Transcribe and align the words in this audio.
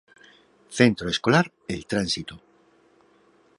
Centro 0.77 1.05
Escolar 1.09 1.45
El 1.67 1.85
Tránsito 1.85 2.35